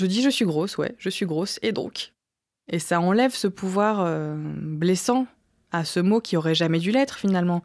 [0.00, 2.14] Je dis je suis grosse, ouais, je suis grosse, et donc?
[2.72, 5.26] Et ça enlève ce pouvoir euh, blessant
[5.72, 7.62] à ce mot qui aurait jamais dû l'être finalement.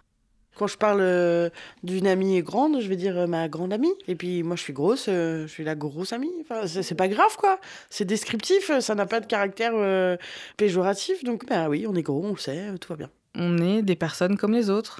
[0.57, 1.49] Quand je parle euh,
[1.83, 3.93] d'une amie grande, je vais dire euh, ma grande amie.
[4.09, 6.33] Et puis moi, je suis grosse, je suis la grosse amie.
[6.41, 7.57] Enfin, c'est pas grave, quoi.
[7.89, 10.17] C'est descriptif, ça n'a pas de caractère
[10.57, 11.23] péjoratif.
[11.23, 13.09] Donc, bah oui, on est gros, on le sait, tout va bien.
[13.35, 14.99] On est des personnes comme les autres.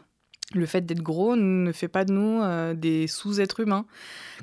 [0.53, 3.85] Le fait d'être gros ne fait pas de nous euh, des sous-êtres humains,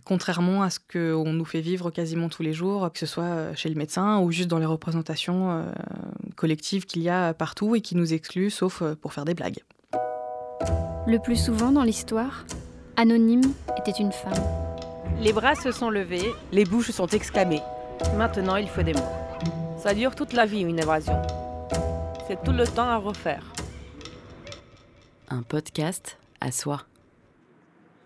[0.04, 3.54] contrairement à ce qu'on nous fait vivre quasiment tous les jours, que ce soit euh,
[3.54, 5.62] chez le médecin ou juste dans les représentations euh,
[6.34, 9.60] collectives qu'il y a partout et qui nous excluent, sauf pour faire des blagues.
[11.06, 12.46] Le plus souvent dans l'histoire,
[12.96, 14.32] Anonyme était une femme.
[15.20, 17.62] Les bras se sont levés, les bouches sont exclamées.
[18.16, 19.00] Maintenant, il faut des mots.
[19.80, 21.20] Ça dure toute la vie, une évasion.
[22.26, 23.51] C'est tout le temps à refaire
[25.32, 26.82] un podcast à soi.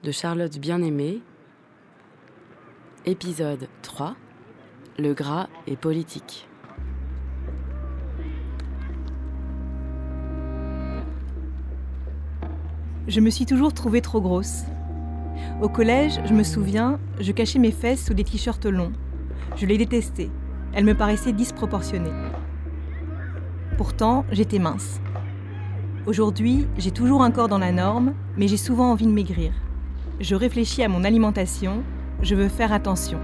[0.04, 1.22] De Charlotte Bien-Aimée,
[3.04, 4.14] épisode 3
[4.96, 6.48] Le gras est politique.
[13.08, 14.62] Je me suis toujours trouvée trop grosse.
[15.60, 18.92] Au collège, je me souviens, je cachais mes fesses sous des t-shirts longs.
[19.56, 20.30] Je les détestais.
[20.72, 22.14] Elles me paraissaient disproportionnées.
[23.76, 25.00] Pourtant, j'étais mince.
[26.06, 29.52] Aujourd'hui, j'ai toujours un corps dans la norme, mais j'ai souvent envie de maigrir.
[30.20, 31.82] Je réfléchis à mon alimentation,
[32.22, 33.18] je veux faire attention.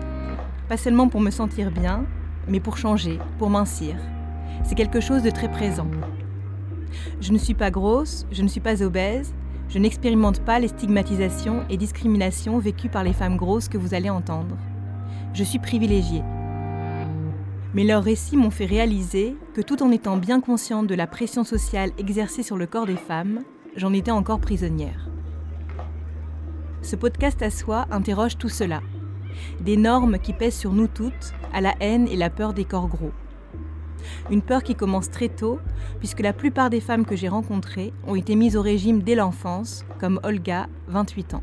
[0.68, 2.04] Pas seulement pour me sentir bien,
[2.48, 3.94] mais pour changer, pour mincir.
[4.64, 5.86] C'est quelque chose de très présent.
[7.20, 9.32] Je ne suis pas grosse, je ne suis pas obèse,
[9.68, 14.10] je n'expérimente pas les stigmatisations et discriminations vécues par les femmes grosses que vous allez
[14.10, 14.56] entendre.
[15.34, 16.24] Je suis privilégiée.
[17.74, 21.42] Mais leurs récits m'ont fait réaliser que tout en étant bien consciente de la pression
[21.42, 23.40] sociale exercée sur le corps des femmes,
[23.76, 25.08] j'en étais encore prisonnière.
[26.82, 28.80] Ce podcast à soi interroge tout cela.
[29.60, 32.88] Des normes qui pèsent sur nous toutes, à la haine et la peur des corps
[32.88, 33.12] gros.
[34.30, 35.58] Une peur qui commence très tôt,
[35.98, 39.84] puisque la plupart des femmes que j'ai rencontrées ont été mises au régime dès l'enfance,
[39.98, 41.42] comme Olga, 28 ans.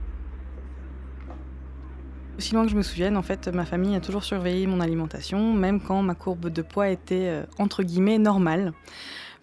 [2.40, 5.52] Aussi loin que je me souvienne, en fait, ma famille a toujours surveillé mon alimentation,
[5.52, 8.72] même quand ma courbe de poids était euh, entre guillemets normale.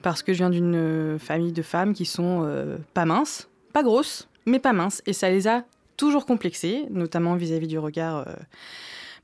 [0.00, 3.82] Parce que je viens d'une euh, famille de femmes qui sont euh, pas minces, pas
[3.82, 5.02] grosses, mais pas minces.
[5.04, 5.64] Et ça les a
[5.98, 8.24] toujours complexées, notamment vis-à-vis du regard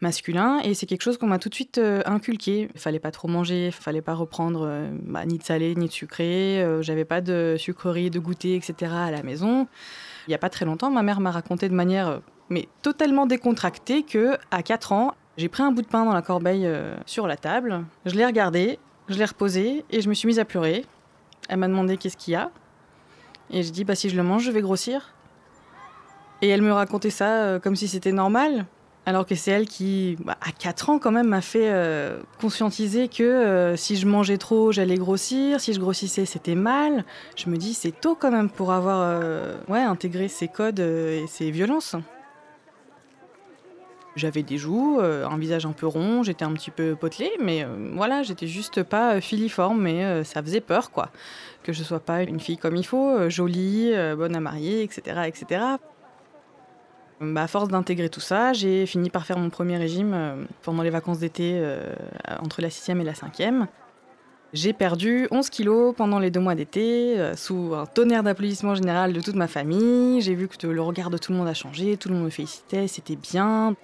[0.02, 0.60] masculin.
[0.64, 2.68] Et c'est quelque chose qu'on m'a tout de suite inculqué.
[2.74, 5.92] Il fallait pas trop manger, il fallait pas reprendre bah, ni de salé, ni de
[5.92, 6.62] sucré.
[6.82, 8.92] J'avais pas de sucreries, de goûter, etc.
[8.94, 9.66] à la maison.
[10.26, 12.20] Il n'y a pas très longtemps, ma mère m'a raconté de manière
[12.50, 16.22] mais totalement décontractée que à 4 ans, j'ai pris un bout de pain dans la
[16.22, 20.26] corbeille euh, sur la table, je l'ai regardé, je l'ai reposé et je me suis
[20.26, 20.84] mise à pleurer.
[21.48, 22.50] Elle m'a demandé qu'est-ce qu'il y a.
[23.50, 25.14] Et j'ai dit bah si je le mange, je vais grossir.
[26.42, 28.66] Et elle me racontait ça euh, comme si c'était normal.
[29.04, 33.08] Alors que c'est elle qui, bah, à 4 ans quand même, m'a fait euh, conscientiser
[33.08, 37.04] que si je mangeais trop, j'allais grossir, si je grossissais, c'était mal.
[37.36, 39.20] Je me dis, c'est tôt quand même pour avoir
[39.68, 41.96] ouais, intégré ces codes et ces violences.
[44.14, 47.64] J'avais des joues, euh, un visage un peu rond, j'étais un petit peu potelée, mais
[47.64, 51.08] euh, voilà, j'étais juste pas euh, filiforme, mais ça faisait peur, quoi.
[51.62, 55.64] Que je sois pas une fille comme il faut, jolie, bonne à marier, etc., etc.
[57.20, 60.90] Bah, à force d'intégrer tout ça, j'ai fini par faire mon premier régime pendant les
[60.90, 61.64] vacances d'été
[62.40, 63.68] entre la sixième et la cinquième.
[64.52, 69.20] J'ai perdu 11 kilos pendant les deux mois d'été, sous un tonnerre d'applaudissements général de
[69.20, 70.20] toute ma famille.
[70.20, 72.30] J'ai vu que le regard de tout le monde a changé, tout le monde me
[72.30, 73.76] félicitait, c'était bien.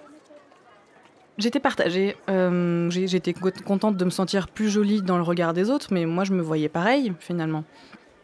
[1.39, 2.17] J'étais partagée.
[2.29, 6.25] Euh, j'étais contente de me sentir plus jolie dans le regard des autres, mais moi
[6.25, 7.63] je me voyais pareil finalement.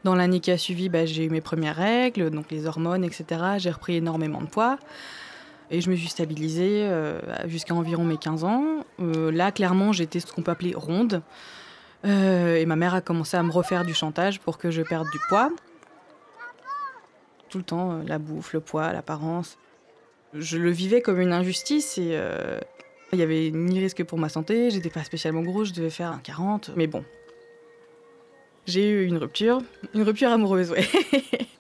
[0.03, 3.41] Dans l'année qui a suivi, bah, j'ai eu mes premières règles, donc les hormones, etc.
[3.57, 4.77] J'ai repris énormément de poids.
[5.71, 8.85] Et je me suis stabilisée euh, jusqu'à environ mes 15 ans.
[8.99, 11.21] Euh, là, clairement, j'étais ce qu'on peut appeler ronde.
[12.03, 15.19] et ma mère a commencé à me refaire du chantage pour que je perde du
[15.29, 15.51] poids.
[17.47, 19.57] Tout le temps, la bouffe, le poids, l'apparence.
[20.33, 22.19] Je le vivais comme une injustice et
[23.15, 26.11] il y avait ni risque pour ma santé, j'étais pas spécialement grosse, je devais faire
[26.11, 27.03] un 40, mais bon.
[28.67, 29.61] J'ai eu une rupture,
[29.93, 30.85] une rupture amoureuse, ouais.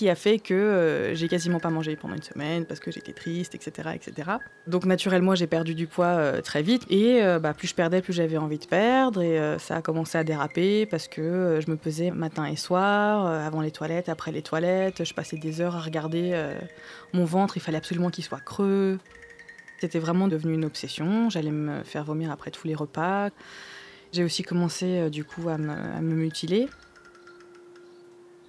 [0.00, 3.12] qui a fait que euh, j'ai quasiment pas mangé pendant une semaine parce que j'étais
[3.12, 4.30] triste, etc., etc.
[4.66, 8.00] Donc naturellement, j'ai perdu du poids euh, très vite et euh, bah, plus je perdais,
[8.00, 11.76] plus j'avais envie de perdre et ça a commencé à déraper parce que je me
[11.76, 15.04] pesais matin et soir, avant les toilettes, après les toilettes.
[15.04, 16.34] Je passais des heures à regarder
[17.12, 18.98] mon ventre, il fallait absolument qu'il soit creux.
[19.80, 21.30] C'était vraiment devenu une obsession.
[21.30, 23.30] J'allais me faire vomir après tous les repas.
[24.12, 26.68] J'ai aussi commencé euh, du coup à me, mutiler.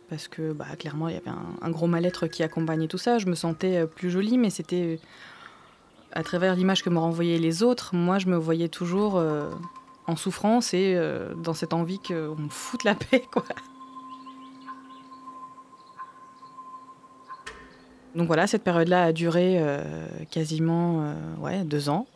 [0.09, 1.31] Parce que bah, clairement, il y avait
[1.61, 3.17] un, gros mal-être qui accompagnait tout ça.
[3.17, 4.99] Je me sentais euh, plus jolie, mais c'était
[6.11, 9.49] À travers l'image que me renvoyaient les autres, moi, je me voyais toujours euh,
[10.07, 13.45] en souffrance et euh, dans cette envie qu'on me foute la paix, quoi.
[18.15, 19.81] Donc voilà, cette période-là a duré euh,
[20.29, 22.07] quasiment euh, ouais, deux ans.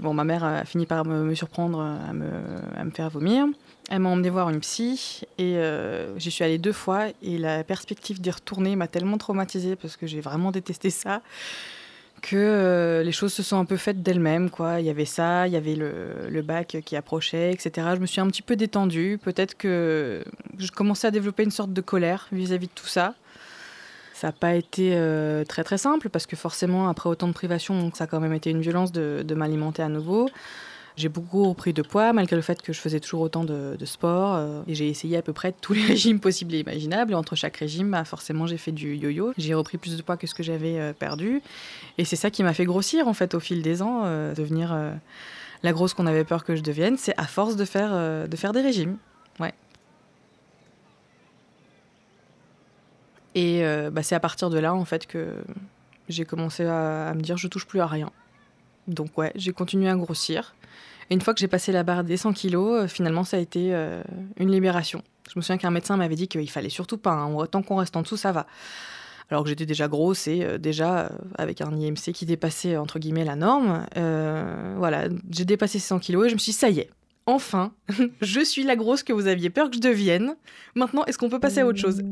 [0.00, 3.46] Bon, ma mère a fini par me, surprendre à me, faire vomir.
[3.90, 7.06] Elle m'a emmené voir une psy et euh, j'y suis allée deux fois.
[7.22, 11.20] Et la perspective d'y retourner m'a tellement traumatisée parce que j'ai vraiment détesté ça
[12.20, 14.50] que les choses se sont un peu faites d'elles-mêmes.
[14.50, 14.80] Quoi.
[14.80, 17.88] Il y avait ça, il y avait le, bac qui approchait, etc.
[17.94, 19.18] Je me suis un petit peu détendue.
[19.22, 20.24] Peut-être que
[20.58, 23.14] je commençais à développer une sorte de colère vis-à-vis -vis de tout ça.
[24.18, 27.92] Ça n'a pas été euh, très très simple parce que forcément, après autant de privations,
[27.94, 30.28] ça a quand même été une violence de, m'alimenter à nouveau.
[30.96, 33.84] J'ai beaucoup repris de poids malgré le fait que je faisais toujours autant de, de
[33.84, 34.34] sport.
[34.34, 37.14] Euh, et j'ai essayé à peu près tous les régimes possibles et imaginables.
[37.14, 39.34] Entre chaque régime, bah, forcément, j'ai fait du yo-yo.
[39.38, 41.40] J'ai repris plus de poids que ce que j'avais euh, perdu.
[41.96, 44.02] Et c'est ça qui m'a fait grossir en fait au fil des ans,
[44.34, 44.76] devenir
[45.62, 46.96] la grosse qu'on avait peur que je devienne.
[46.96, 48.96] C'est à force de faire, de faire des régimes.
[49.38, 49.54] Ouais.
[53.34, 55.34] Et euh, bah, c'est à partir de là, en fait, que
[56.08, 58.10] j'ai commencé à, me dire je touche plus à rien.
[58.86, 60.54] Donc ouais, j'ai continué à grossir.
[61.10, 63.40] Et une fois que j'ai passé la barre des 100 kilos, euh, finalement, ça a
[63.40, 64.02] été euh,
[64.38, 65.02] une libération.
[65.32, 67.96] Je me souviens qu'un médecin m'avait dit qu'il fallait surtout pas, hein, tant qu'on reste
[67.96, 68.46] en dessous, ça va.
[69.30, 73.36] Alors que j'étais déjà grosse et déjà avec un IMC qui dépassait entre guillemets la
[73.36, 73.84] norme.
[74.78, 76.88] voilà, j'ai dépassé 100 kilos et je me suis dit, ça y est,
[77.26, 77.72] enfin,
[78.22, 80.34] je suis la grosse que vous aviez peur que je devienne.
[80.74, 82.02] Maintenant, est-ce qu'on peut passer à autre chose?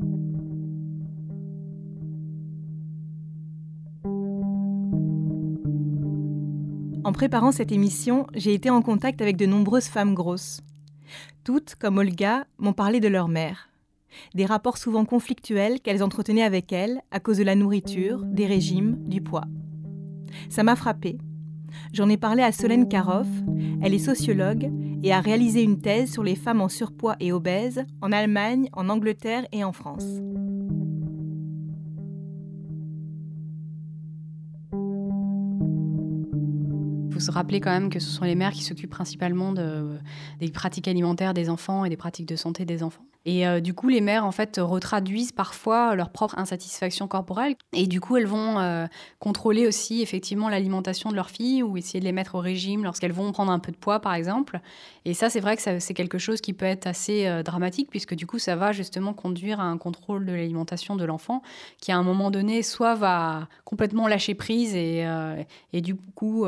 [7.06, 10.60] En préparant cette émission, j'ai été en contact avec de nombreuses femmes grosses.
[11.44, 13.68] Toutes, comme Olga, m'ont parlé de leur mère.
[14.34, 18.96] Des rapports souvent conflictuels qu'elles entretenaient avec elle à cause de la nourriture, des régimes,
[19.06, 19.44] du poids.
[20.48, 21.18] Ça m'a frappée.
[21.92, 23.28] J'en ai parlé à Solène Karoff,
[23.82, 24.68] elle est sociologue
[25.04, 28.88] et a réalisé une thèse sur les femmes en surpoids et obèses en Allemagne, en
[28.88, 30.08] Angleterre et en France.
[37.16, 39.98] Faut se rappeler quand même que ce sont les mères qui s'occupent principalement de,
[40.40, 43.04] des pratiques alimentaires des enfants et des pratiques de santé des enfants.
[43.28, 47.56] Et euh, du coup, les mères, en fait, retraduisent parfois leur propre insatisfaction corporelle.
[47.72, 48.86] Et du coup, elles vont euh,
[49.18, 53.12] contrôler aussi, effectivement, l'alimentation de leurs filles ou essayer de les mettre au régime lorsqu'elles
[53.12, 54.60] vont prendre un peu de poids, par exemple.
[55.04, 58.14] Et ça, c'est vrai que c'est quelque chose qui peut être assez euh, dramatique, puisque
[58.14, 61.42] du coup, ça va justement conduire à un contrôle de l'alimentation de l'enfant,
[61.80, 65.04] qui à un moment donné, soit va complètement lâcher prise et,
[65.72, 66.46] du coup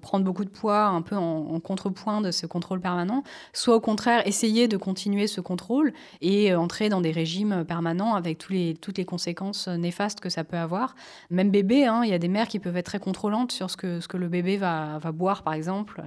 [0.00, 3.22] prendre beaucoup de poids un peu en contrepoint de ce contrôle permanent,
[3.52, 8.48] soit au contraire essayer de continuer ce contrôle et entrer dans des régimes permanents avec
[8.50, 10.94] les, toutes les conséquences néfastes que ça peut avoir.
[11.30, 13.76] Même bébé, hein, il y a des mères qui peuvent être très contrôlantes sur ce
[13.76, 16.02] que, ce que le bébé va, va boire, par exemple,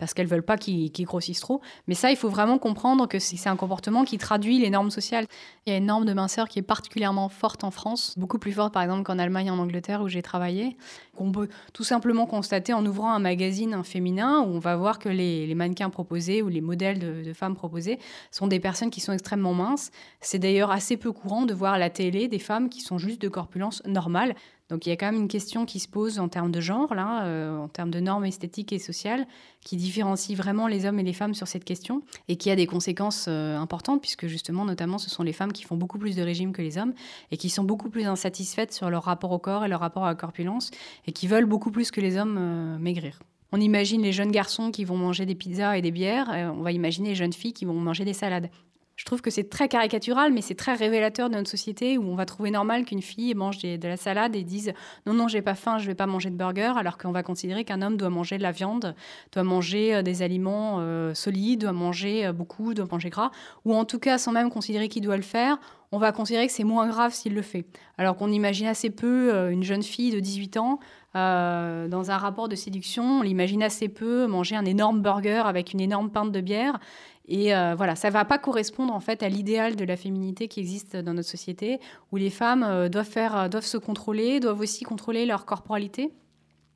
[0.00, 1.60] parce qu'elles veulent pas qu'il qu grossisse trop.
[1.86, 5.26] Mais ça, il faut vraiment comprendre que c'est un comportement qui traduit les normes sociales.
[5.66, 8.52] Il y a une norme de minceur qui est particulièrement forte en France, beaucoup plus
[8.52, 10.76] forte par exemple qu'en Allemagne et en Angleterre où j'ai travaillé,
[11.16, 15.10] qu'on peut tout simplement constater en ouvrant un magazine féminin où on va voir que
[15.10, 17.98] les, mannequins proposés ou les modèles de, de, femmes proposés
[18.30, 19.90] sont des personnes qui sont extrêmement minces.
[20.22, 23.20] C'est d'ailleurs assez peu courant de voir à la télé des femmes qui sont juste
[23.20, 24.34] de corpulence normale.
[24.70, 26.94] Donc il y a quand même une question qui se pose en termes de genre,
[26.94, 29.26] là, euh, en termes de normes esthétiques et sociales,
[29.62, 32.66] qui différencie vraiment les hommes et les femmes sur cette question et qui a des
[32.66, 36.22] conséquences euh, importantes, puisque justement, notamment, ce sont les femmes qui font beaucoup plus de
[36.22, 36.94] régimes que les hommes
[37.32, 40.08] et qui sont beaucoup plus insatisfaites sur leur rapport au corps et leur rapport à
[40.08, 40.70] la corpulence
[41.06, 43.18] et qui veulent beaucoup plus que les hommes euh, maigrir.
[43.52, 46.70] On imagine les jeunes garçons qui vont manger des pizzas et des bières, on va
[46.70, 48.48] imaginer les jeunes filles qui vont manger des salades.
[49.00, 52.16] Je trouve que c'est très caricatural, mais c'est très révélateur de notre société où on
[52.16, 54.74] va trouver normal qu'une fille mange de la salade et dise
[55.06, 57.64] non, non, j'ai pas faim, je vais pas manger de burger, alors qu'on va considérer
[57.64, 58.94] qu'un homme doit manger de la viande,
[59.32, 63.30] doit manger euh, des aliments euh, solides, doit manger euh, beaucoup, doit manger gras,
[63.64, 65.56] ou en tout cas, sans même considérer qu'il doit le faire,
[65.92, 67.64] on va considérer que c'est moins grave s'il le fait.
[67.96, 70.78] Alors qu'on imagine assez peu une jeune fille de 18 ans
[71.14, 75.80] dans un rapport de séduction, on l'imagine assez peu manger un énorme burger avec une
[75.80, 76.78] énorme pinte de bière.
[77.26, 80.48] Et euh, voilà, ça ne va pas correspondre en fait à l'idéal de la féminité
[80.48, 81.78] qui existe dans notre société,
[82.12, 86.12] où les femmes euh, doivent, faire, doivent se contrôler, doivent aussi contrôler leur corporalité.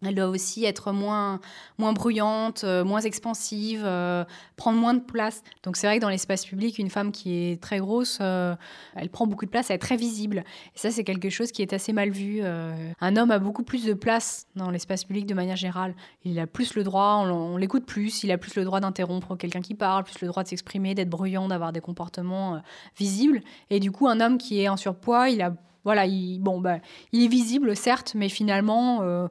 [0.06, 1.40] Elles doivent aussi être moins,
[1.78, 4.24] moins bruyantes, euh, moins expansives, euh,
[4.56, 5.42] prendre moins de place.
[5.62, 8.54] Donc c'est vrai que dans l'espace public, une femme qui est très grosse, euh,
[8.94, 10.44] elle prend beaucoup de place, elle est très visible.
[10.74, 12.42] Et ça, c'est quelque chose qui est assez mal vu.
[12.44, 15.94] Un homme a beaucoup plus de place dans l'espace public de manière générale.
[16.24, 19.60] Il a plus le droit, on, l'écoute plus, il a plus le droit d'interrompre quelqu'un
[19.60, 22.60] qui parle, plus le droit de s'exprimer, d'être bruyant, d'avoir des comportements
[22.96, 23.40] visibles.
[23.70, 25.54] Et du coup, un homme qui est en surpoids, il a...
[25.84, 26.78] Voilà, il, bon, bah,
[27.12, 29.28] il est visible, certes, mais finalement...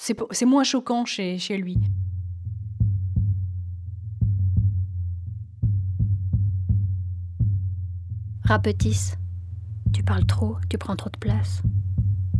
[0.00, 1.76] C'est moins choquant chez, lui.
[8.44, 9.18] Rapetisse.
[9.92, 11.62] Tu parles trop, tu prends trop de place.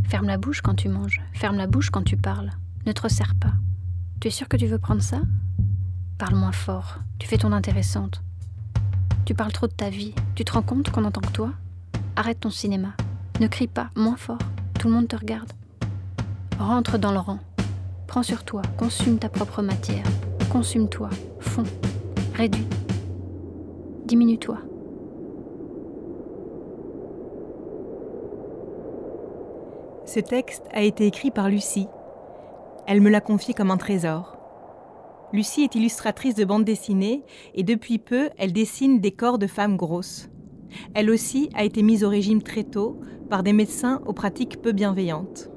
[0.04, 2.50] Ferme la bouche quand tu manges, ferme la bouche quand tu parles.
[2.86, 3.52] Ne te resserre pas.
[4.20, 5.20] Tu es sûr que tu veux prendre ça?
[6.16, 8.22] Parle moins fort, tu fais ton intéressante.
[9.26, 11.52] Tu parles trop de ta vie, tu te rends compte qu'on entend que toi?
[12.16, 12.94] Arrête ton cinéma.
[13.40, 14.38] Ne crie pas, moins fort,
[14.78, 15.52] tout le monde te regarde.
[16.58, 17.38] Rentre dans le rang.
[18.08, 20.02] Prends sur toi, consume ta propre matière.
[20.50, 21.62] Consume-toi, fonds,
[22.34, 22.66] réduis.
[24.06, 24.58] Diminue-toi.
[30.04, 31.86] Ce texte a été écrit par Lucie.
[32.88, 34.36] Elle me l'a confié comme un trésor.
[35.32, 37.22] Lucie est illustratrice de bande dessinée
[37.54, 40.28] et depuis peu, elle dessine des corps de femmes grosses.
[40.94, 42.98] Elle aussi a été mise au régime très tôt
[43.30, 45.50] par des médecins aux pratiques peu bienveillantes.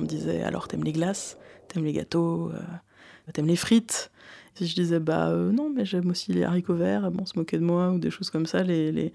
[0.00, 1.36] On me disait alors t'aimes les glaces,
[1.68, 4.10] t'aimes les gâteaux, euh, t'aimes les frites?
[4.54, 7.38] Si je disais bah euh, non mais j'aime aussi les haricots verts, bon, on se
[7.38, 8.62] moquait de moi ou des choses comme ça.
[8.62, 9.12] Les, les...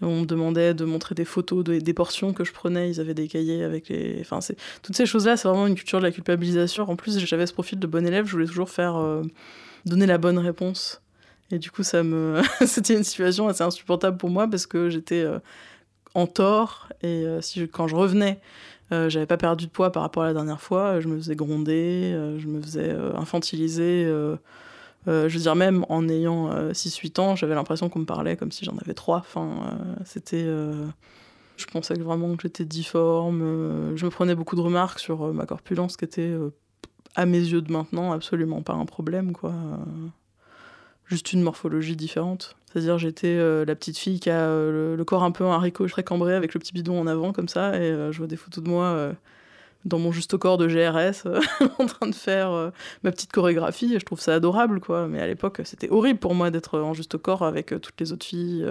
[0.00, 3.28] On me demandait de montrer des photos des portions que je prenais, ils avaient des
[3.28, 4.20] cahiers avec les.
[4.22, 4.56] Enfin, c'est...
[4.82, 6.88] Toutes ces choses-là, c'est vraiment une culture de la culpabilisation.
[6.88, 8.96] En plus, j'avais ce profil de bon élève, je voulais toujours faire.
[8.96, 9.22] Euh,
[9.84, 11.02] donner la bonne réponse.
[11.50, 12.40] Et du coup, ça me...
[12.66, 15.26] c'était une situation assez insupportable pour moi parce que j'étais
[16.14, 18.38] en tort et si quand je revenais
[18.92, 21.00] euh, j'avais pas perdu de poids par rapport à la dernière fois.
[21.00, 24.04] Je me faisais gronder, euh, je me faisais euh, infantiliser.
[24.04, 24.38] je
[25.06, 28.76] veux dire, même en ayant 6-8 ans, j'avais l'impression qu'on me parlait comme si j'en
[28.78, 29.18] avais 3.
[29.18, 30.44] Enfin, c'était.
[30.44, 33.96] je pensais vraiment que j'étais difforme.
[33.96, 36.34] je me prenais beaucoup de remarques sur ma corpulence qui était,
[37.14, 39.54] à mes yeux de maintenant, absolument pas un problème, quoi.
[41.12, 42.56] Juste une morphologie différente.
[42.72, 45.86] C'est-à-dire j'étais euh, la petite fille qui a euh, le, corps un peu un haricot
[46.06, 48.64] cambré avec le petit bidon en avant comme ça et euh, je vois des photos
[48.64, 49.12] de moi
[49.84, 51.28] dans mon juste corps de GRS
[51.78, 55.06] en train de faire ma petite chorégraphie et je trouve ça adorable quoi.
[55.06, 58.24] Mais à l'époque c'était horrible pour moi d'être en juste corps avec toutes les autres
[58.24, 58.66] filles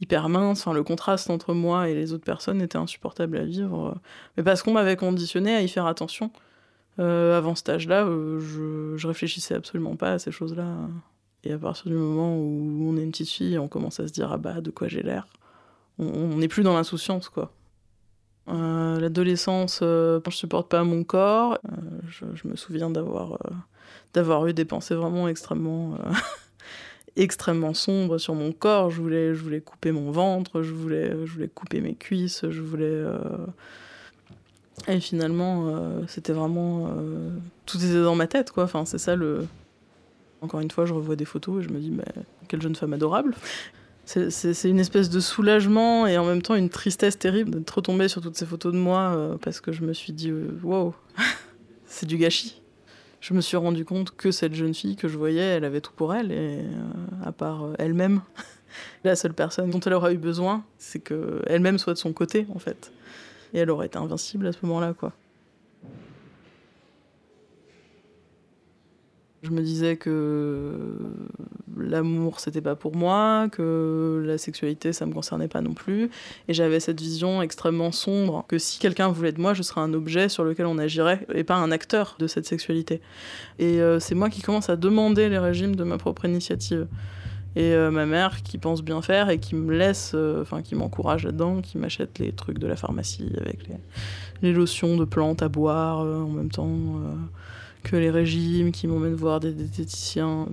[0.00, 0.60] hyper minces.
[0.62, 3.96] Enfin le contraste entre moi et les autres personnes était insupportable à vivre.
[4.38, 6.30] Mais parce qu'on m'avait conditionné à y faire attention.
[6.98, 10.88] Avant cet âge-là je réfléchissais absolument pas à ces choses-là
[11.46, 14.12] et à partir du moment où on est une petite fille, on commence à se
[14.12, 15.26] dire ah bah de quoi j'ai l'air.
[15.98, 17.52] On n'est plus dans l'insouciance quoi.
[18.48, 21.58] Euh, l'adolescence, euh, je supporte pas mon corps.
[21.66, 23.38] Euh, je, me souviens d'avoir
[24.14, 25.98] d'avoir eu des pensées vraiment extrêmement
[27.16, 28.90] extrêmement sombres sur mon corps.
[28.90, 32.60] Je voulais je voulais couper mon ventre, je voulais je voulais couper mes cuisses, je
[32.60, 33.04] voulais
[34.88, 36.94] et finalement c'était vraiment
[37.66, 38.64] tout était dans ma tête quoi.
[38.64, 39.46] Enfin c'est ça le
[40.42, 42.04] encore une fois, je revois des photos et je me dis, mais
[42.48, 43.34] quelle jeune femme adorable.
[44.04, 48.22] C'est une espèce de soulagement et en même temps une tristesse terrible d'être retombée sur
[48.22, 50.94] toutes ces photos de moi euh, parce que je me suis dit, euh, wow,
[51.86, 52.62] c'est du gâchis.
[53.20, 55.92] Je me suis rendu compte que cette jeune fille que je voyais, elle avait tout
[55.96, 58.20] pour elle et euh, à part elle-même,
[59.04, 62.60] la seule personne dont elle aura eu besoin, c'est qu'elle-même soit de son côté en
[62.60, 62.92] fait.
[63.54, 65.12] Et elle aurait été invincible à ce moment-là, quoi.
[69.46, 70.98] Je me disais que
[71.76, 76.10] l'amour c'était pas pour moi, que la sexualité ça me concernait pas non plus,
[76.48, 79.94] et j'avais cette vision extrêmement sombre que si quelqu'un voulait de moi, je serais un
[79.94, 83.00] objet sur lequel on agirait et pas un acteur de cette sexualité.
[83.60, 86.88] Et euh, c'est moi qui commence à demander les régimes de ma propre initiative.
[87.54, 90.74] Et euh, ma mère qui pense bien faire et qui me laisse, euh, enfin qui
[90.74, 93.76] m'encourage là-dedans, qui m'achète les trucs de la pharmacie avec les,
[94.42, 97.00] les lotions de plantes à boire en même temps
[97.86, 100.48] que les régimes, qui m'emmènent voir des diététiciens.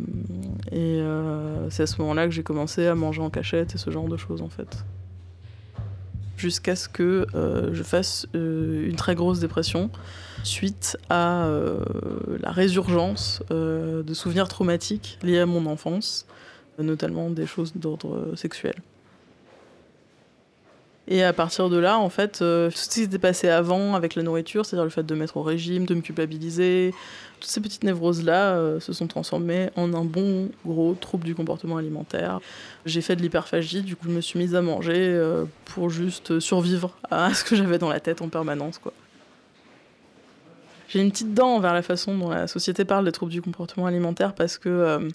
[0.71, 3.89] Et euh, c'est à ce moment-là que j'ai commencé à manger en cachette et ce
[3.89, 4.85] genre de choses en fait.
[6.37, 9.89] Jusqu'à ce que euh, je fasse euh, une très grosse dépression
[10.43, 11.49] suite à
[12.41, 16.27] la résurgence de souvenirs traumatiques liés à mon enfance,
[16.77, 18.75] notamment des choses d'ordre sexuel.
[21.07, 24.15] Et à partir de là, en fait, euh, tout ce qui s'était passé avant avec
[24.15, 26.93] la nourriture, c'est-à-dire le fait de mettre au régime, de me culpabiliser,
[27.41, 31.75] toutes ces petites névroses-là euh, se sont transformées en un bon gros trouble du comportement
[31.75, 32.39] alimentaire.
[32.85, 36.39] J'ai fait de l'hyperphagie, du coup je me suis mise à manger euh, pour juste
[36.39, 38.79] survivre à ce que j'avais dans la tête en permanence.
[40.87, 43.87] J'ai une petite dent vers la façon dont la société parle des troubles du comportement
[43.87, 45.09] alimentaire parce que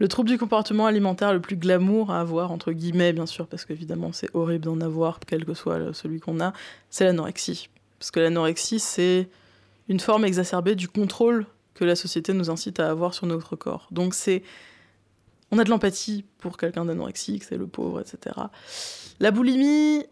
[0.00, 3.66] le trouble du comportement alimentaire le plus glamour à avoir, entre guillemets, bien sûr, parce
[3.66, 6.54] qu'évidemment c'est horrible d'en avoir, quel que soit celui qu'on a,
[6.88, 7.68] c'est l'anorexie.
[7.98, 9.28] Parce que l'anorexie, c'est
[9.88, 13.88] une forme exacerbée du contrôle que la société nous incite à avoir sur notre corps.
[13.90, 14.42] Donc c'est.
[15.52, 18.36] On a de l'empathie pour quelqu'un d'anorexique, c'est le pauvre, etc.
[19.18, 20.04] La boulimie,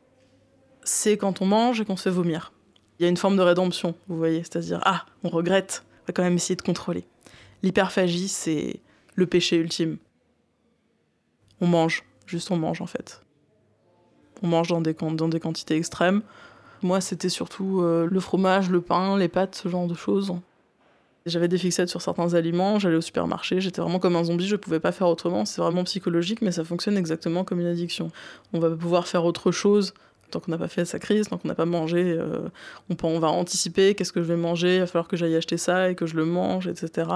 [0.82, 2.52] c'est quand on mange et qu'on se fait vomir.
[2.98, 6.12] Il y a une forme de rédemption, vous voyez, c'est-à-dire, ah, on regrette, on va
[6.12, 7.06] quand même essayer de contrôler.
[7.62, 8.80] L'hyperphagie, c'est
[9.18, 9.98] le péché ultime.
[11.60, 13.20] On mange, juste on mange en fait.
[14.42, 16.22] On mange dans des, dans des quantités extrêmes.
[16.82, 20.32] Moi, c'était surtout euh, le fromage, le pain, les pâtes, ce genre de choses.
[21.26, 24.54] J'avais des fixettes sur certains aliments, j'allais au supermarché, j'étais vraiment comme un zombie, je
[24.54, 25.44] ne pouvais pas faire autrement.
[25.44, 28.12] C'est vraiment psychologique, mais ça fonctionne exactement comme une addiction.
[28.52, 29.94] On va pouvoir faire autre chose
[30.30, 32.48] tant qu'on n'a pas fait sa crise, tant qu'on n'a pas mangé, euh,
[32.90, 35.56] on, on, va anticiper qu'est-ce que je vais manger, il va falloir que j'aille acheter
[35.56, 37.08] ça et que je le mange, etc.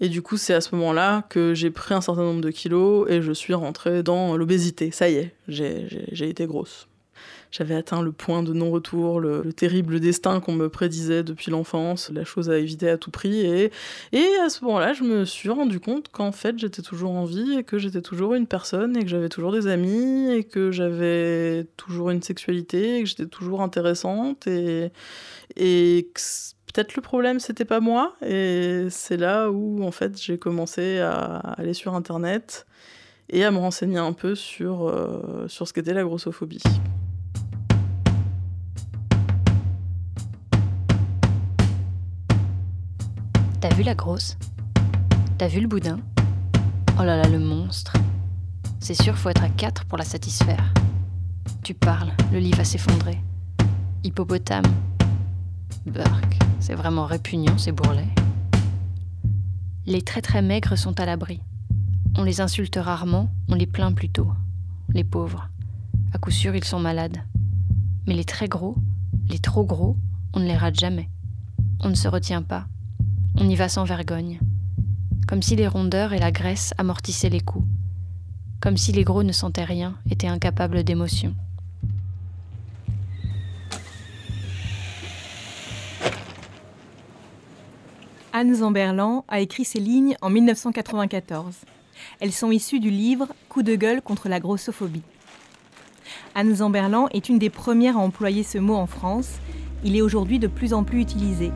[0.00, 3.08] Et du coup, c'est à ce moment-là que j'ai pris un certain nombre de kilos
[3.10, 4.90] et je suis rentrée dans l'obésité.
[4.90, 6.88] Ça y est, j'ai été grosse.
[7.50, 12.24] J'avais atteint le point de non-retour, le, terrible destin qu'on me prédisait depuis l'enfance, la
[12.24, 13.40] chose à éviter à tout prix.
[13.40, 13.70] Et,
[14.44, 17.64] à ce moment-là, je me suis rendu compte qu'en fait, j'étais toujours en vie et
[17.64, 22.10] que j'étais toujours une personne et que j'avais toujours des amis et que j'avais toujours
[22.10, 24.90] une sexualité et que j'étais toujours intéressante et,
[26.66, 31.36] peut-être le problème c'était pas moi et c'est là où en fait j'ai commencé à
[31.56, 32.66] aller sur internet
[33.30, 36.62] et à me renseigner un peu sur, euh, sur ce qu'était la grossophobie.
[43.58, 44.36] T'as vu la grosse?
[45.38, 45.98] T'as vu le boudin?
[47.00, 47.94] Oh là là, le monstre.
[48.80, 50.74] C'est sûr, faut être à quatre pour la satisfaire.
[51.62, 53.18] Tu parles, le lit va s'effondrer.
[54.04, 54.66] Hippopotame.
[55.86, 58.14] Burk, c'est vraiment répugnant ces bourrelets.
[59.86, 61.40] Les très très maigres sont à l'abri.
[62.14, 64.30] On les insulte rarement, on les plaint plutôt.
[64.90, 65.48] Les pauvres.
[66.12, 67.22] À coup sûr, ils sont malades.
[68.06, 68.76] Mais les très gros,
[69.30, 69.96] les trop gros,
[70.34, 71.08] on ne les rate jamais.
[71.80, 72.66] On ne se retient pas.
[73.38, 74.40] On y va sans vergogne.
[75.28, 77.66] Comme si les rondeurs et la graisse amortissaient les coups.
[78.60, 81.34] Comme si les gros ne sentaient rien, étaient incapables d'émotion.
[88.32, 91.56] Anne Zamberlan a écrit ces lignes en 1994.
[92.20, 95.02] Elles sont issues du livre Coup de gueule contre la grossophobie.
[96.34, 99.40] Anne Zamberlan est une des premières à employer ce mot en France.
[99.84, 101.52] Il est aujourd'hui de plus en plus utilisé.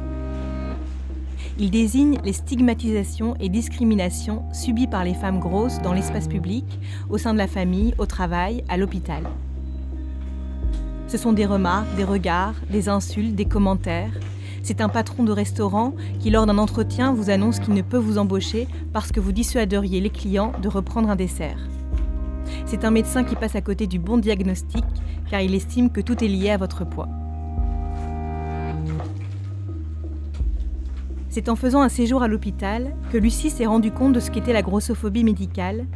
[1.62, 6.64] Il désigne les stigmatisations et discriminations subies par les femmes grosses dans l'espace public,
[7.10, 9.24] au sein de la famille, au travail, à l'hôpital.
[11.06, 14.18] Ce sont des remarques, des regards, des insultes, des commentaires.
[14.62, 18.16] C'est un patron de restaurant qui, lors d'un entretien, vous annonce qu'il ne peut vous
[18.16, 21.58] embaucher parce que vous dissuaderiez les clients de reprendre un dessert.
[22.64, 24.84] C'est un médecin qui passe à côté du bon diagnostic
[25.30, 27.10] car il estime que tout est lié à votre poids.
[31.30, 34.52] C'est en faisant un séjour à l'hôpital que Lucie s'est rendue compte de ce qu'était
[34.52, 35.86] la grossophobie médicale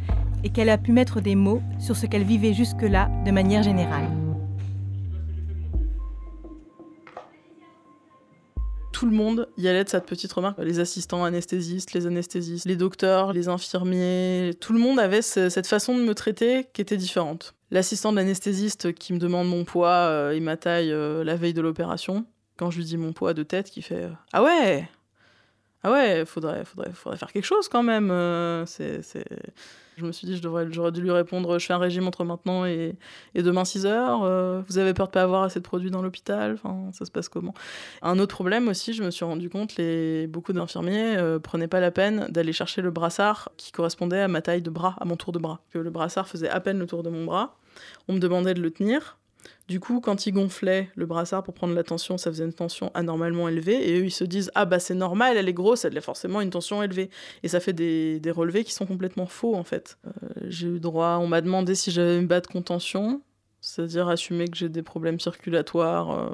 [0.45, 4.09] et qu'elle a pu mettre des mots sur ce qu'elle vivait jusque-là de manière générale.
[8.93, 10.57] tout le monde y allait de cette petite remarque.
[10.59, 15.97] Les assistants anesthésistes, les anesthésistes, les docteurs, les infirmiers, tout le monde avait cette façon
[15.97, 17.55] de me traiter qui était différente.
[17.71, 21.53] L'assistant de l'anesthésiste qui me demande mon poids euh, et ma taille euh, la veille
[21.53, 24.87] de l'opération, quand je lui dis mon poids de tête, qui fait Ah ouais
[25.85, 28.09] ah ouais, faudrait, faudrait, faudrait faire quelque chose quand même.
[28.09, 29.01] Euh, c'est,
[29.97, 32.23] Je me suis dit, je devrais, j'aurais dû lui répondre, je fais un régime entre
[32.23, 32.95] maintenant et,
[33.35, 34.23] et demain 6 heures.
[34.23, 37.11] Euh, vous avez peur de pas avoir assez de produits dans l'hôpital Enfin, ça se
[37.11, 37.53] passe comment?
[38.01, 41.81] Un autre problème aussi, je me suis rendu compte, les, beaucoup d'infirmiers euh, prenaient pas
[41.81, 45.17] la peine d'aller chercher le brassard qui correspondait à ma taille de bras, à mon
[45.17, 45.61] tour de bras.
[45.69, 47.57] Que le brassard faisait à peine le tour de mon bras.
[48.07, 49.19] On me demandait de le tenir.
[49.67, 52.91] Du coup, quand ils gonflaient le brassard pour prendre la tension, ça faisait une tension
[52.93, 53.89] anormalement élevée.
[53.89, 56.39] Et eux, ils se disent Ah, bah c'est normal, elle est grosse, elle a forcément
[56.39, 57.09] une tension élevée.
[57.41, 59.97] Et ça fait des, relevés qui sont complètement faux, en fait.
[60.05, 60.11] Euh,
[60.47, 63.21] j'ai eu droit, on m'a demandé si j'avais une bas contention,
[63.59, 66.29] c'est-à-dire assumer que j'ai des problèmes circulatoires euh,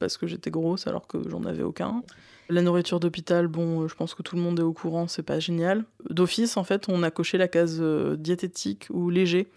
[0.00, 2.02] parce que j'étais grosse alors que j'en avais aucun.
[2.48, 5.22] La nourriture d'hôpital, bon, euh, je pense que tout le monde est au courant, c'est
[5.22, 5.84] pas génial.
[6.10, 7.80] D'office, en fait, on a coché la case
[8.18, 9.48] diététique ou léger,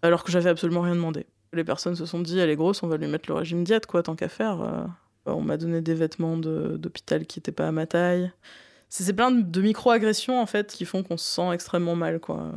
[0.00, 1.26] alors que j'avais absolument rien demandé.
[1.54, 3.84] Les personnes se sont dit, elle est grosse, on va lui mettre le régime diète,
[3.84, 4.62] quoi, tant qu'à faire.
[4.62, 4.86] Euh.
[5.26, 8.32] On m'a donné des vêtements d'hôpital qui n'étaient pas à ma taille.
[8.88, 12.52] C'est plein de, micro-agressions, en fait, qui font qu'on se sent extrêmement mal, quoi.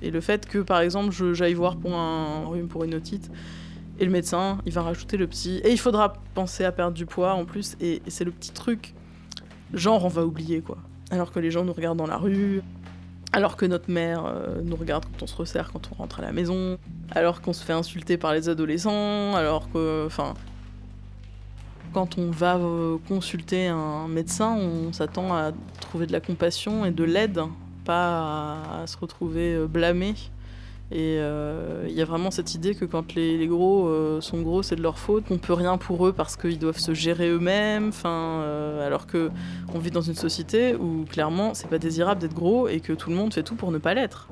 [0.00, 3.30] Et le fait que, par exemple, j'aille voir pour un rhume, pour une otite,
[3.98, 5.58] et le médecin, il va rajouter le petit.
[5.58, 8.94] Et il faudra penser à perdre du poids en plus, et c'est le petit truc,
[9.74, 10.78] genre on va oublier, quoi
[11.10, 12.62] alors que les gens nous regardent dans la rue,
[13.32, 16.22] alors que notre mère euh, nous regarde quand on se resserre quand on rentre à
[16.22, 16.78] la maison,
[17.10, 20.34] alors qu'on se fait insulter par les adolescents, alors que, enfin,
[21.92, 26.90] quand on va euh, consulter un médecin, on s'attend à trouver de la compassion et
[26.90, 27.40] de l'aide,
[27.84, 30.14] pas à, se retrouver euh, blâmé
[30.90, 34.62] Et euh, il y a vraiment cette idée que quand les, gros euh, sont gros,
[34.62, 37.90] c'est de leur faute, qu'on peut rien pour eux parce qu'ils doivent se gérer eux-mêmes.
[38.04, 39.30] Euh, alors que
[39.74, 43.10] on vit dans une société où clairement, c'est pas désirable d'être gros et que tout
[43.10, 44.28] le monde fait tout pour ne pas l'être.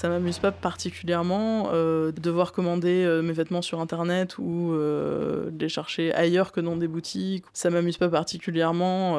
[0.00, 5.50] Ça m'amuse pas particulièrement euh, de devoir commander euh, mes vêtements sur internet ou euh,
[5.60, 7.44] les chercher ailleurs que dans des boutiques.
[7.52, 9.18] Ça m'amuse pas particulièrement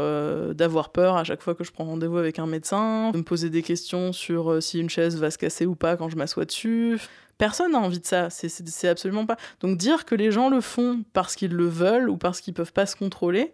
[0.53, 3.51] d'avoir peur à chaque fois que je prends rendez-vous avec un médecin, de me poser
[3.51, 6.99] des questions sur si une chaise va se casser ou pas quand je m'assois dessus.
[7.37, 9.37] Personne n'a envie de ça, c'est absolument pas.
[9.59, 12.73] Donc dire que les gens le font parce qu'ils le veulent ou parce qu'ils peuvent
[12.73, 13.53] pas se contrôler,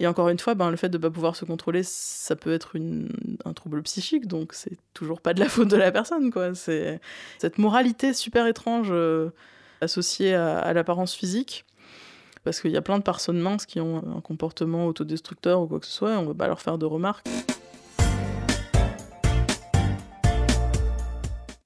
[0.00, 2.54] et encore une fois, ben, le fait de ne pas pouvoir se contrôler, ça peut
[2.54, 2.72] être
[3.44, 6.32] un trouble psychique, donc c'est toujours pas de la faute de la personne.
[6.32, 6.54] quoi.
[6.54, 7.00] C'est
[7.36, 9.28] cette moralité super étrange euh,
[9.82, 11.66] associée à, l'apparence physique.
[12.44, 15.78] Parce qu'il y a plein de personnes minces qui ont un comportement autodestructeur ou quoi
[15.78, 17.26] que ce soit, on ne va pas leur faire de remarques.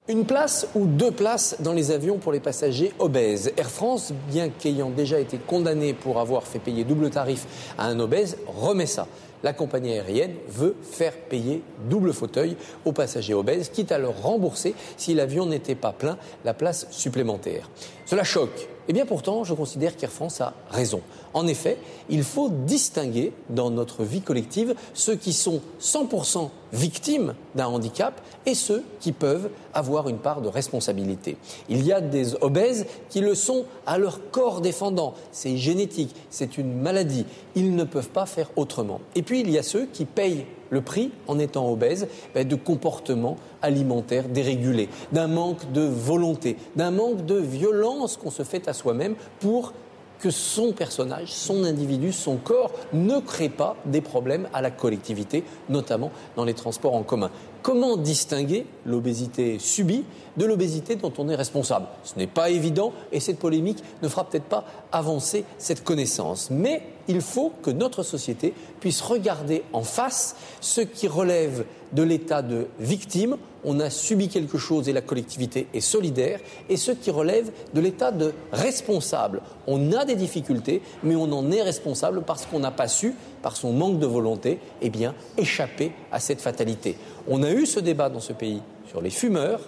[0.06, 3.52] Une place ou deux places dans les avions pour les passagers obèses.
[3.56, 7.46] Air France, bien qu'ayant déjà été condamné pour avoir fait payer double tarif
[7.78, 9.06] à un obèse, remet ça.
[9.42, 14.74] La compagnie aérienne veut faire payer double fauteuil aux passagers obèses, quitte à leur rembourser,
[14.98, 17.70] si l'avion n'était pas plein, la place supplémentaire.
[18.04, 21.00] Cela choque eh bien pourtant, je considère qu'Air France a raison.
[21.32, 21.78] En effet,
[22.10, 28.54] il faut distinguer dans notre vie collective ceux qui sont 100% victimes d'un handicap et
[28.54, 31.36] ceux qui peuvent avoir une part de responsabilité.
[31.68, 35.14] Il y a des obèses qui le sont à leur corps défendant.
[35.32, 37.26] C'est génétique, c'est une maladie.
[37.54, 39.00] Ils ne peuvent pas faire autrement.
[39.14, 42.56] Et puis il y a ceux qui payent le prix, en étant obèse, ben, de
[42.56, 48.72] comportements alimentaires dérégulés, d'un manque de volonté, d'un manque de violence qu'on se fait à
[48.72, 49.72] soi-même pour
[50.18, 55.44] que son personnage, son individu, son corps ne crée pas des problèmes à la collectivité,
[55.68, 57.30] notamment dans les transports en commun.
[57.64, 60.04] Comment distinguer l'obésité subie
[60.36, 61.86] de l'obésité dont on est responsable?
[62.02, 66.50] Ce n'est pas évident et cette polémique ne fera peut-être pas avancer cette connaissance.
[66.50, 72.42] Mais il faut que notre société puisse regarder en face ce qui relève de l'état
[72.42, 77.10] de victime, on a subi quelque chose et la collectivité est solidaire, et ce qui
[77.10, 79.40] relève de l'état de responsable.
[79.66, 83.58] On a des difficultés, mais on en est responsable parce qu'on n'a pas su, par
[83.58, 86.96] son manque de volonté, eh bien, échapper à cette fatalité.
[87.28, 89.60] On a eu ce débat dans ce pays sur les fumeurs,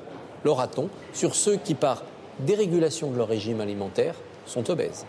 [0.47, 2.03] l'aura-t-on, sur ceux qui, par
[2.41, 4.15] dérégulation de leur régime alimentaire,
[4.47, 5.05] sont obèses.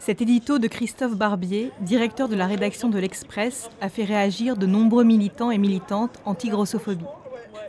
[0.00, 4.66] Cet édito de Christophe Barbier, directeur de la rédaction de l'Express, a fait réagir de
[4.66, 7.04] nombreux militants et militantes anti-grossophobie.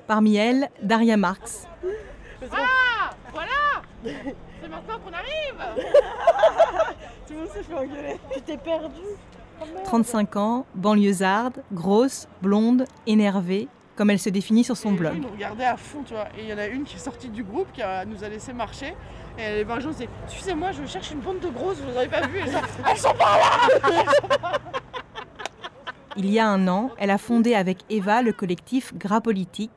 [0.08, 1.68] Parmi elles, Daria Marx.
[2.52, 5.86] Ah Voilà C'est maintenant qu'on arrive
[7.28, 8.20] Tout le monde s'est fait engueuler.
[8.34, 9.02] Tu t'es perdu
[9.84, 15.14] 35 ans, banlieusarde, grosse, blonde, énervée, comme elle se définit sur son blog.
[15.16, 16.28] Ils nous regardaient à fond, tu vois.
[16.38, 18.54] Et il y en a une qui est sortie du groupe, qui nous a laissé
[18.54, 18.96] marcher.
[19.38, 22.08] Et elle est venue, elle dit Excusez-moi, je cherche une bande de grosses, vous n'avez
[22.08, 24.58] pas vu Elles sont pas là
[26.16, 29.72] Il y a un an, elle a fondé avec Eva le collectif Gras Politique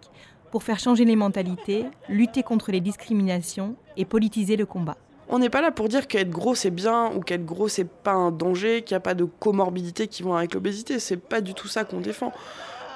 [0.51, 4.97] pour faire changer les mentalités, lutter contre les discriminations et politiser le combat.
[5.29, 8.13] On n'est pas là pour dire qu'être gros c'est bien ou qu'être gros c'est pas
[8.13, 10.99] un danger, qu'il n'y a pas de comorbidités qui vont avec l'obésité.
[10.99, 12.33] C'est pas du tout ça qu'on défend.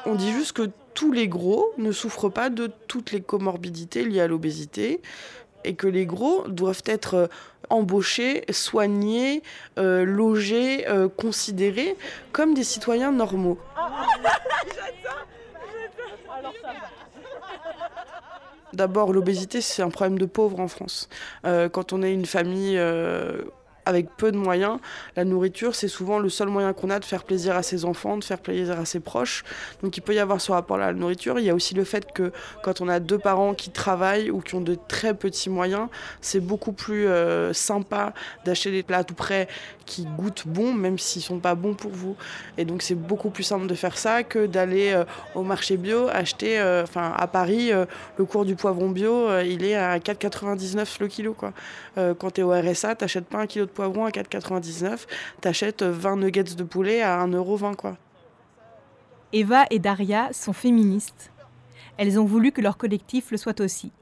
[0.04, 4.20] On dit juste que tous les gros ne souffrent pas de toutes les comorbidités liées
[4.20, 5.00] à l'obésité
[5.64, 7.26] et que les gros doivent être euh,
[7.70, 9.42] embauchés, soignés,
[9.78, 11.96] euh, logés, euh, considérés
[12.32, 13.58] comme des citoyens normaux.
[18.76, 21.08] D'abord, l'obésité, c'est un problème de pauvres en France.
[21.44, 22.78] quand on est une famille
[23.87, 24.79] avec peu de moyens,
[25.16, 28.18] la nourriture, c'est souvent le seul moyen qu'on a de faire plaisir à ses enfants,
[28.18, 29.44] de faire plaisir à ses proches.
[29.83, 31.38] Donc il peut y avoir ce rapport à la nourriture.
[31.38, 34.40] Il y a aussi le fait que quand on a deux parents qui travaillent ou
[34.40, 35.88] qui ont de très petits moyens,
[36.20, 38.12] c'est beaucoup plus euh, sympa
[38.44, 39.49] d'acheter des plats tout près
[39.87, 42.16] qui goûtent bon, même s'ils sont pas bons pour vous.
[42.59, 45.05] Et donc c'est beaucoup plus simple de faire ça que d'aller euh,
[45.37, 47.70] au marché bio acheter, euh, enfin à Paris,
[48.18, 51.35] le cours du poivron bio, il est à 4,99 le kilo.
[51.35, 51.53] Quoi.
[52.18, 55.06] quand tu es au RSA, tu n'achètes pas un kilo de poivron à 4,99,
[55.42, 57.76] t'achètes 20 nuggets de poulet à 1,20€.
[57.76, 57.98] Quoi.
[59.32, 61.30] Eva et Daria sont féministes.
[61.98, 63.92] Elles ont voulu que leur collectif le soit aussi.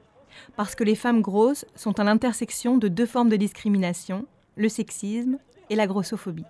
[0.55, 5.37] Parce que les femmes grosses sont à l'intersection de deux formes de discrimination, le sexisme
[5.69, 6.45] et la grossophobie.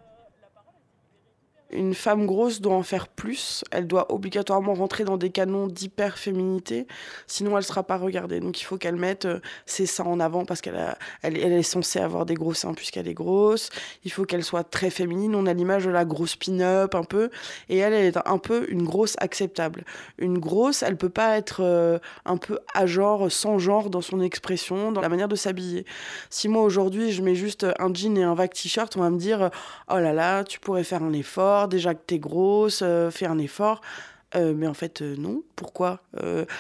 [1.72, 3.64] Une femme grosse doit en faire plus.
[3.72, 6.86] Elle doit obligatoirement rentrer dans des canons d'hyper-féminité.
[7.26, 8.40] Sinon, elle sera pas regardée.
[8.40, 12.00] Donc, il faut qu'elle mette euh, ses seins en avant parce qu'elle elle, est censée
[12.00, 13.70] avoir des gros seins puisqu'elle est grosse.
[14.04, 15.34] Il faut qu'elle soit très féminine.
[15.34, 17.32] On a l'image de la grosse pin-up un peu.
[17.68, 19.86] Et elle, elle est un peu une grosse acceptable.
[20.20, 24.22] Une grosse, elle peut pas être euh, un peu à genre, sans genre dans son
[24.22, 25.86] expression, dans la manière de s'habiller.
[26.30, 29.18] Si moi, aujourd'hui, je mets juste un jean et un vague t-shirt, on va me
[29.18, 29.50] dire,
[29.90, 33.38] oh là là, tu pourrais faire un effort déjà que t'es grosse, euh, fais un
[33.38, 33.82] effort.
[34.36, 35.42] Euh, mais en fait, euh, non.
[35.56, 36.02] Pourquoi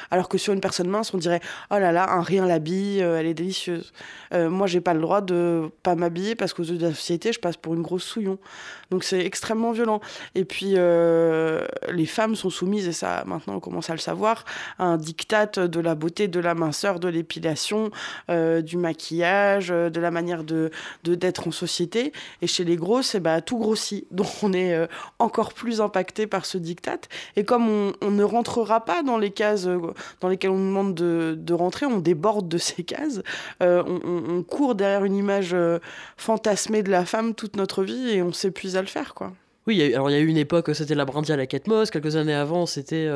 [0.09, 3.25] Alors que sur une personne mince, on dirait Oh là là, un rien l'habille, elle
[3.25, 3.91] est délicieuse.
[4.31, 7.39] moi, j'ai pas le droit de pas m'habiller parce qu'aux yeux de la société, je
[7.39, 8.37] passe pour une grosse souillon.
[8.89, 9.99] Donc c'est extrêmement violent.
[10.33, 14.45] Et puis, les femmes sont soumises, et ça, maintenant, on commence à le savoir,
[14.79, 17.91] à un diktat de la beauté, de la minceur, de l'épilation,
[18.29, 20.71] du maquillage, de la manière de
[21.03, 22.13] d'être en société.
[22.41, 24.07] Et chez les grosses, eh ben, tout grossit.
[24.11, 24.87] Donc on est
[25.19, 26.99] encore plus impacté par ce diktat.
[27.35, 27.64] Et comme
[28.01, 29.79] on, ne rentrera pas dans les cases euh,
[30.21, 33.21] dans lesquelles on nous demande de, rentrer, on déborde de ces cases,
[33.61, 35.79] euh, on, court derrière une image euh,
[36.17, 39.33] fantasmée de la femme toute notre vie et on s'épuise à le faire, quoi.
[39.67, 42.15] Oui, alors il y a eu une époque, c'était la Brandy à la Moss, quelques
[42.17, 43.09] années avant, c'était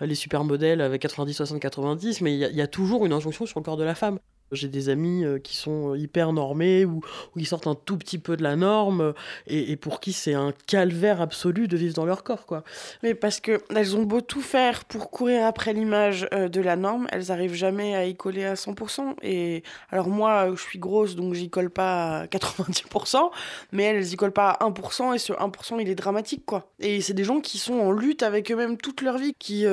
[0.00, 3.64] les supermodèles avec 90, 60, 90, mais il y, a toujours une injonction sur le
[3.64, 4.20] corps de la femme.
[4.52, 7.00] J'ai des amis euh, qui sont euh, hyper normés ou,
[7.36, 9.12] qui sortent un tout petit peu de la norme euh,
[9.48, 12.46] et, pour qui c'est un calvaire absolu de vivre dans leur corps.
[12.46, 12.62] quoi.
[13.02, 17.32] Mais parce qu'elles ont beau tout faire pour courir après l'image de la norme, elles
[17.32, 19.16] arrivent jamais à y coller à 100%.
[19.22, 23.30] Et alors moi, je suis grosse, donc j'y colle pas à 90%,
[23.72, 26.44] mais elles y collent pas à 1% et ce 1% il est dramatique.
[26.46, 26.70] quoi.
[26.78, 29.64] Et c'est des gens qui sont en lutte avec eux-mêmes toute leur vie, qui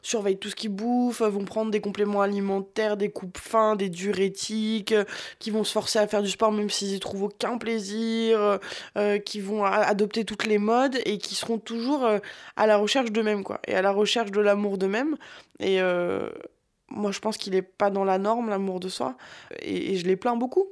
[0.00, 4.21] surveillent tout ce qu'ils bouffent, vont prendre des compléments alimentaires, des coupes fins, des durées
[4.92, 5.04] euh,
[5.38, 8.58] qui vont se forcer à faire du sport même s'ils y trouvent aucun plaisir,
[8.96, 12.18] euh, qui vont adopter toutes les modes et qui seront toujours euh,
[12.56, 15.16] à la recherche d'eux-mêmes, quoi, et à la recherche de l'amour d'eux-mêmes.
[15.60, 15.80] Et
[16.88, 19.16] moi, je pense qu'il n'est pas dans la norme, l'amour de soi,
[19.60, 20.66] et, je les plains beaucoup.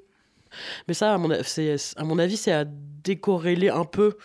[0.89, 4.17] Mais ça, à mon, à mon avis, c'est à décorréler un peu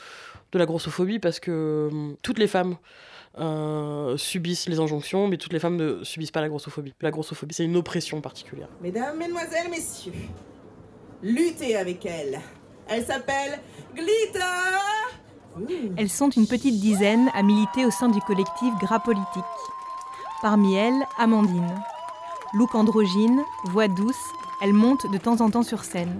[0.51, 2.77] de la grossophobie parce que hum, toutes les femmes
[3.37, 6.93] euh, subissent les injonctions, mais toutes les femmes ne subissent pas la grossophobie.
[7.01, 8.69] La grossophobie, c'est une oppression particulière.
[8.81, 10.13] Mesdames, mesdemoiselles, messieurs,
[11.21, 12.39] luttez avec elle.
[12.87, 13.59] Elle s'appelle
[13.95, 14.39] Glitter
[15.97, 19.25] Elles sont une petite dizaine à militer au sein du collectif Gras Politique.
[20.41, 21.75] Parmi elles, Amandine.
[22.53, 24.15] Look androgyne, voix douce,
[24.61, 26.15] elle monte de temps en temps sur scène.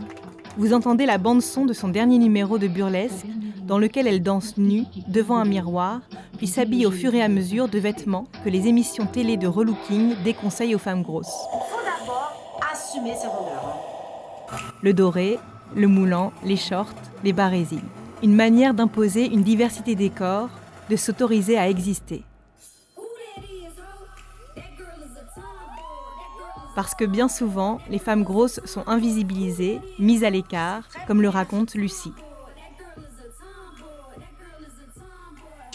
[0.58, 3.26] Vous entendez la bande-son de son dernier numéro de burlesque,
[3.64, 6.02] dans lequel elle danse nue, devant un miroir,
[6.36, 10.16] puis s'habille au fur et à mesure de vêtements que les émissions télé de relooking
[10.24, 11.28] déconseillent aux femmes grosses.
[11.52, 12.34] faut d'abord
[12.72, 13.78] assumer ses rondeurs.
[14.52, 14.58] Hein.
[14.82, 15.40] Le doré,
[15.76, 16.94] le moulant, les shorts,
[17.24, 17.80] les barésiles.
[18.24, 20.50] Une manière d'imposer une diversité des corps,
[20.90, 22.24] de s'autoriser à exister.
[26.76, 31.74] parce que bien souvent, les femmes grosses sont invisibilisées, mises à l'écart, comme le raconte
[31.74, 32.12] Lucie.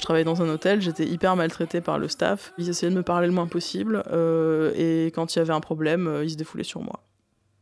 [0.00, 2.54] Je travaillais dans un hôtel, j'étais hyper maltraitée par le staff.
[2.56, 5.60] Ils essayaient de me parler le moins possible euh, et quand il y avait un
[5.60, 7.00] problème, euh, ils se défoulaient sur moi.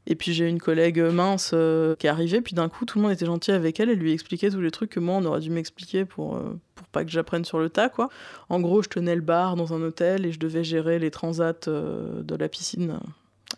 [0.06, 3.02] Et puis j'ai une collègue mince euh, qui est arrivée, puis d'un coup tout le
[3.02, 5.40] monde était gentil avec elle et lui expliquait tous les trucs que moi on aurait
[5.40, 6.40] dû m'expliquer pour,
[6.76, 8.08] pour pas que j'apprenne sur le tas quoi.
[8.50, 11.66] En gros, je tenais le bar dans un hôtel et je devais gérer les transats
[11.66, 13.00] de la piscine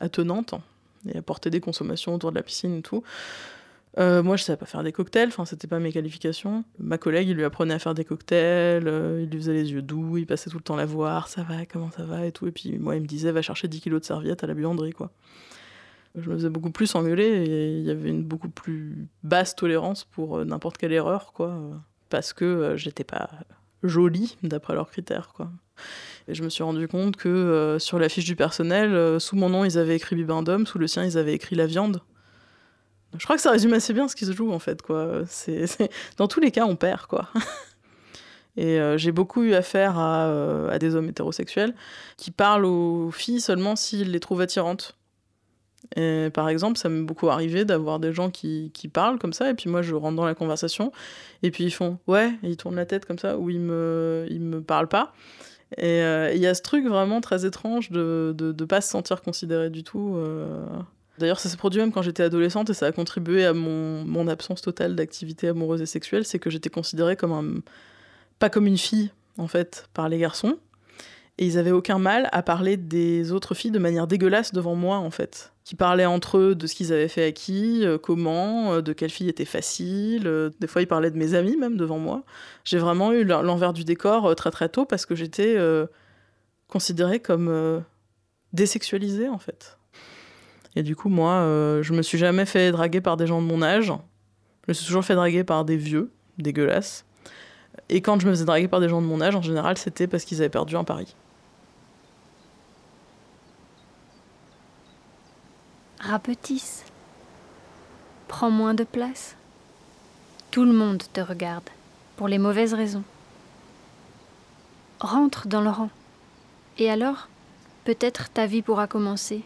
[0.01, 0.55] attenante
[1.07, 3.03] et apporter des consommations autour de la piscine et tout.
[3.99, 6.65] Euh, moi, je savais pas faire des cocktails, enfin, c'était pas mes qualifications.
[6.79, 9.83] Ma collègue, il lui apprenait à faire des cocktails, euh, il lui faisait les yeux
[9.83, 12.47] doux, il passait tout le temps la voir, ça va, comment ça va et tout.
[12.47, 14.93] Et puis, moi, il me disait, va chercher 10 kilos de serviettes à la buanderie,
[14.93, 15.11] quoi.
[16.17, 20.05] Je me faisais beaucoup plus engueuler et il y avait une beaucoup plus basse tolérance
[20.05, 21.61] pour euh, n'importe quelle erreur, quoi.
[22.11, 23.31] parce que j'étais pas
[23.83, 25.51] jolie, d'après leurs critères, quoi.
[26.29, 29.65] Et je me suis rendu compte que sur la fiche du personnel, sous mon nom,
[29.65, 32.03] ils avaient écrit Bibendum, sous le sien, ils avaient écrit la viande.
[33.19, 34.83] Je crois que ça résume assez bien ce qui se joue en fait.
[34.83, 35.23] Quoi.
[36.17, 37.07] Dans tous les cas, on perd.
[37.07, 37.29] quoi.
[38.57, 41.75] Et euh, j'ai beaucoup eu affaire à, à, des hommes hétérosexuels
[42.17, 44.97] qui parlent aux filles seulement s'ils les trouvent attirantes.
[45.97, 49.51] Et par exemple, ça m'est beaucoup arrivé d'avoir des gens qui, qui, parlent comme ça,
[49.51, 50.93] et puis moi je rentre dans la conversation,
[51.43, 54.41] et puis ils font ouais, ils tournent la tête comme ça, ou ils me, ils
[54.41, 55.15] me parlent pas.
[55.79, 59.23] Et euh, il y a ce truc vraiment très étrange de ne pas se sentir
[59.23, 60.17] considéré du tout.
[61.21, 64.63] D'ailleurs, ça s'est produit même quand j'étais adolescente et ça a contribué à mon, absence
[64.63, 66.25] totale d'activité amoureuse et sexuelle.
[66.25, 67.61] C'est que j'étais considérée comme un.
[68.39, 70.57] pas comme une fille, en fait, par les garçons.
[71.39, 74.97] Et ils avaient aucun mal à parler des autres filles de manière dégueulasse devant moi,
[74.97, 75.53] en fait.
[75.65, 78.93] qui parlaient entre eux de ce qu'ils avaient fait à qui, euh, comment, euh, de
[78.93, 80.27] quelle fille était facile.
[80.27, 82.25] euh, des fois, ils parlaient de mes amis même devant moi.
[82.65, 85.57] J'ai vraiment eu l'en- l'envers du décor très très tôt parce que j'étais
[86.67, 87.83] considérée comme
[88.53, 89.79] désexualisée en fait.
[90.77, 93.47] Et du coup, moi, euh, je me suis jamais fait draguer par des gens de
[93.47, 93.93] mon âge.
[94.67, 97.05] Je me suis toujours fait draguer par des vieux, dégueulasses.
[97.89, 100.07] Et quand je me faisais draguer par des gens de mon âge, en général, c'était
[100.07, 101.15] parce qu'ils avaient perdu un pari.
[105.99, 106.85] Rapetisse.
[108.29, 109.37] Prends moins de place.
[110.51, 111.69] Tout le monde te regarde,
[112.17, 113.05] pour les mauvaises raisons.
[115.01, 115.91] Rentre dans le rang.
[116.79, 117.29] Et alors,
[117.85, 119.43] peut-être ta vie pourra commencer.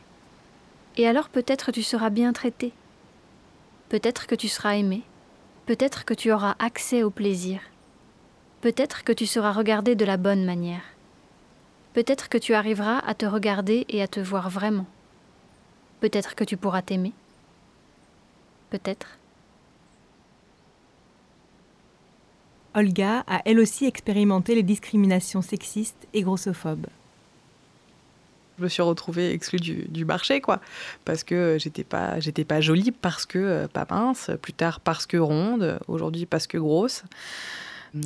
[0.96, 2.72] Et alors peut-être tu seras bien traité.
[3.88, 5.02] Peut-être que tu seras aimé.
[5.66, 7.60] Peut-être que tu auras accès au plaisir.
[8.60, 10.82] Peut-être que tu seras regardé de la bonne manière.
[11.94, 14.86] Peut-être que tu arriveras à te regarder et à te voir vraiment.
[16.00, 17.12] Peut-être que tu pourras t'aimer.
[18.70, 19.18] Peut-être.
[22.74, 26.88] Olga a elle aussi expérimenté les discriminations sexistes et grossophobes.
[28.58, 30.60] Je me suis retrouvée exclue du, marché, quoi.
[31.04, 35.06] Parce que j'étais pas, j'étais pas jolie, parce que euh, pas mince, plus tard parce
[35.06, 37.02] que ronde, aujourd'hui parce que grosse.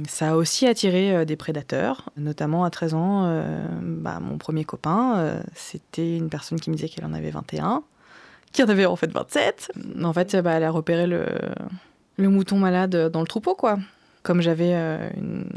[0.06, 3.24] Ça a aussi attiré euh, des prédateurs, notamment à 13 ans.
[3.26, 7.82] euh, bah, mon premier copain, c'était une personne qui me disait qu'elle en avait 21,
[8.52, 9.72] qui en avait en fait 27.
[10.02, 11.26] En fait, bah, elle a repéré le,
[12.16, 13.78] le mouton malade dans le troupeau, quoi.
[14.28, 15.08] Comme j'avais euh,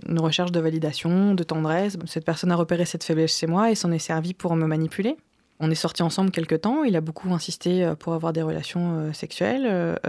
[0.07, 3.75] une, recherche de validation, de tendresse, cette personne a repéré cette faiblesse chez moi et
[3.75, 5.17] s'en est servi pour me manipuler.
[5.59, 6.85] On est sortis ensemble quelque temps.
[6.85, 9.99] Il a beaucoup insisté euh, pour avoir des relations euh, sexuelles.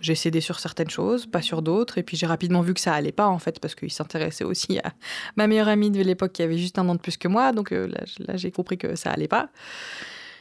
[0.00, 1.98] J'ai cédé sur certaines choses, pas sur d'autres.
[1.98, 4.80] Et puis j'ai rapidement vu que ça allait pas, en fait, parce qu'il s'intéressait aussi
[4.80, 4.92] à
[5.36, 7.52] ma meilleure amie de l'époque qui avait juste un an de plus que moi.
[7.52, 9.50] Donc là, là, j'ai compris que ça allait pas.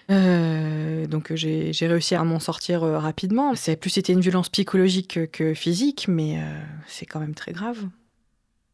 [0.09, 3.55] Euh, donc j'ai réussi à m'en sortir euh, rapidement.
[3.55, 7.51] C'est plus c'était une violence psychologique que, que physique, mais euh, c'est quand même très
[7.51, 7.77] grave.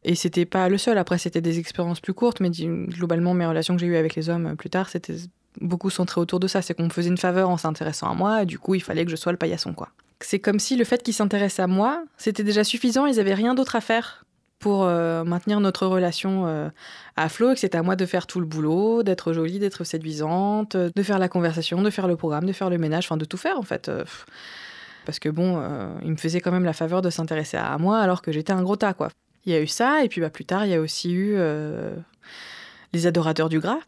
[0.04, 0.96] Et c'était pas le seul.
[0.96, 4.28] Après, c'était des expériences plus courtes, mais globalement, mes relations que j'ai eues avec les
[4.30, 5.16] hommes plus tard, c'était
[5.60, 6.62] beaucoup centré autour de ça.
[6.62, 9.04] C'est qu'on me faisait une faveur en s'intéressant à moi, et du coup, il fallait
[9.04, 9.90] que je sois le paillasson, quoi.
[10.20, 13.06] C'est comme si le fait qu'ils s'intéressent à moi, c'était déjà suffisant.
[13.06, 14.24] Ils avaient rien d'autre à faire
[14.58, 16.68] pour euh, maintenir notre relation euh,
[17.16, 19.84] à flot, et que c'était à moi de faire tout le boulot, d'être jolie, d'être
[19.84, 23.16] séduisante, euh, de faire la conversation, de faire le programme, de faire le ménage, enfin
[23.16, 23.90] de tout faire en fait.
[25.06, 25.62] Parce que bon,
[26.02, 28.62] il me faisait quand même la faveur de s'intéresser à moi alors que j'étais un
[28.62, 29.08] gros tas, quoi.
[29.46, 31.38] Il y a eu ça, et puis bah, plus tard, il y a aussi eu
[32.92, 33.78] les adorateurs du gras,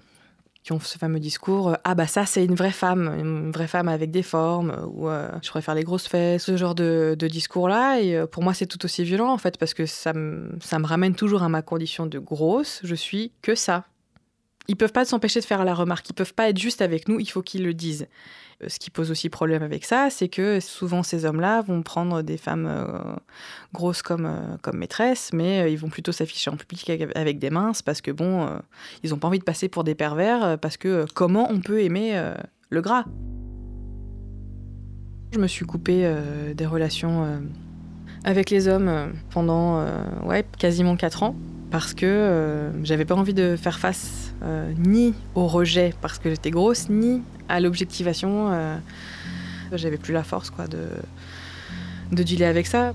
[0.62, 3.66] qui ont ce fameux discours euh, Ah, bah ça, c'est une vraie femme, une vraie
[3.66, 7.16] femme avec des formes, euh, ou euh, je préfère les grosses fesses, ce genre de,
[7.18, 8.00] de discours-là.
[8.00, 11.14] Et pour moi, c'est tout aussi violent, en fait, parce que me, ça me ramène
[11.14, 12.80] toujours à ma condition de grosse.
[12.84, 13.84] Je suis que ça.
[14.70, 17.18] Ils peuvent pas s'empêcher de faire la remarque, ils peuvent pas être juste avec nous,
[17.18, 18.06] il faut qu'ils le disent.
[18.62, 22.22] Euh, Ce qui pose aussi problème avec ça, c'est que souvent ces hommes-là vont prendre
[22.22, 23.16] des femmes euh,
[23.74, 27.82] grosses comme, euh, comme maîtresses, mais ils vont plutôt s'afficher en public avec, des minces
[27.82, 28.48] parce que bon,
[29.02, 32.32] ils ont pas envie de passer pour des pervers parce que comment on peut aimer
[32.68, 33.06] le gras?
[35.32, 36.14] Je me suis coupée
[36.54, 37.42] des relations
[38.22, 39.84] avec les hommes pendant
[40.24, 41.34] ouais, quasiment 4 ans
[41.70, 46.30] parce que euh, j'avais pas envie de faire face euh, ni au rejet parce que
[46.30, 48.52] j'étais grosse, ni à l'objectivation.
[48.52, 48.76] euh,
[49.72, 50.88] j'avais plus la force quoi de,
[52.12, 52.92] de dealer avec ça.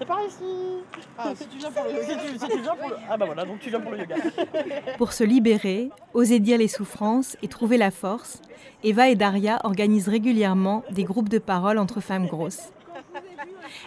[0.00, 0.82] C'est par ici.
[1.18, 2.06] Ah, si tu viens pour le yoga.
[2.06, 2.96] Si tu, si tu viens pour le...
[3.10, 4.16] Ah bah voilà, donc tu viens pour le yoga.
[4.96, 8.40] Pour se libérer, oser dire les souffrances et trouver la force,
[8.82, 12.72] Eva et Daria organisent régulièrement des groupes de parole entre femmes grosses.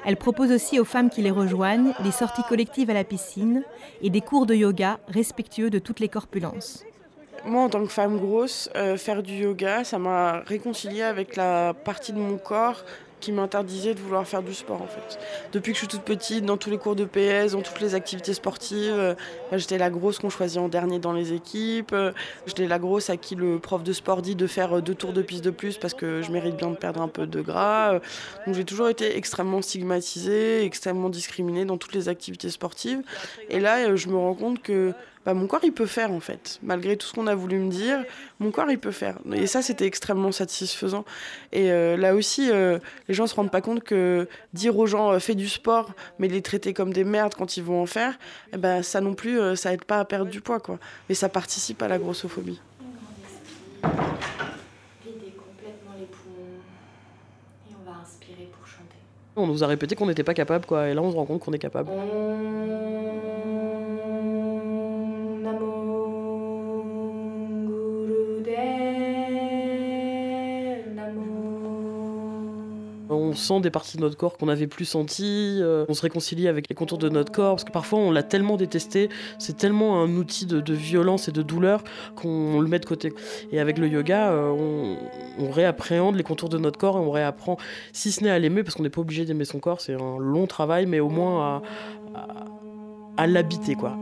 [0.06, 3.64] Elle propose aussi aux femmes qui les rejoignent des sorties collectives à la piscine
[4.04, 6.86] et des cours de yoga respectueux de toutes les corpulences.
[7.46, 11.74] Moi, en tant que femme grosse, euh, faire du yoga, ça m'a réconciliée avec la
[11.74, 12.86] partie de mon corps
[13.24, 15.18] qui m'interdisait de vouloir faire du sport en fait.
[15.54, 17.96] Depuis que je suis toute petite, dans tous les cours de PS, dans toutes les
[17.96, 19.14] activités sportives, euh,
[19.50, 22.12] bah, j'étais la grosse qu'on choisit en dernier dans les équipes, euh,
[22.48, 25.14] j'étais la grosse à qui le prof de sport dit de faire euh, deux tours
[25.14, 27.94] de piste de plus parce que je mérite bien de perdre un peu de gras.
[28.46, 33.04] Donc j'ai toujours été extrêmement stigmatisée, extrêmement discriminée dans toutes les activités sportives.
[33.50, 34.94] Et là, je me rends compte que
[35.26, 36.60] bah, mon corps il peut faire en fait.
[36.64, 38.04] Malgré tout ce qu'on a voulu me dire,
[38.40, 39.18] mon corps il peut faire.
[39.34, 41.06] Et ça c'était extrêmement satisfaisant.
[41.52, 45.12] Et euh, là aussi, euh, les gens se rendent pas compte que dire aux gens
[45.14, 48.18] euh, fais du sport, mais les traiter comme des merdes quand ils vont en faire,
[48.52, 50.78] eh ben, ça non plus, euh, ça aide pas à perdre du poids quoi.
[51.08, 52.60] Mais ça participe à la grossophobie.
[55.04, 56.60] Videz complètement les poumons.
[57.70, 58.98] Et on va inspirer pour chanter.
[59.36, 60.90] On nous a répété qu'on n'était pas capable, quoi.
[60.90, 61.90] Et là, on se rend compte qu'on est capable.
[61.90, 62.93] On
[73.34, 76.48] on sent des parties de notre corps qu'on n'avait plus senties, euh, on se réconcilie
[76.48, 79.10] avec les contours de notre corps, parce que parfois on l'a tellement détesté,
[79.40, 81.84] c'est tellement un outil de, violence et de douleur
[82.16, 83.14] qu'on le met de côté.
[83.52, 84.96] Et avec le yoga, euh,
[85.40, 87.58] on, réappréhende les contours de notre corps et on réapprend,
[87.92, 90.18] si ce n'est à l'aimer, parce qu'on n'est pas obligé d'aimer son corps, c'est un
[90.20, 91.62] long travail, mais au moins
[92.16, 92.22] à,
[93.18, 93.98] à l'habiter, quoi.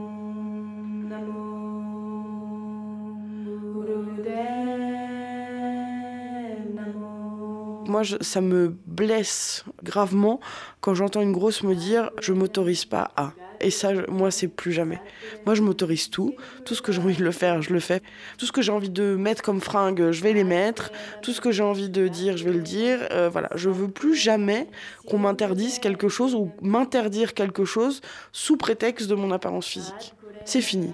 [7.88, 10.40] Moi, ça me blesse gravement
[10.80, 13.34] quand j'entends une grosse me dire je m'autorise pas à.
[13.62, 15.00] Et ça, moi, c'est plus jamais.
[15.46, 16.36] Moi, je m'autorise tout.
[16.66, 18.02] Tout ce que j'ai envie de le faire, je le fais.
[18.38, 20.92] Tout ce que j'ai envie de mettre comme fringue, je vais les mettre.
[21.22, 23.00] Tout ce que j'ai envie de dire, je vais le dire.
[23.12, 24.68] Euh, voilà, je veux plus jamais
[25.08, 28.02] qu'on m'interdise quelque chose ou m'interdire quelque chose
[28.32, 30.16] sous prétexte de mon apparence physique.
[30.44, 30.94] C'est fini.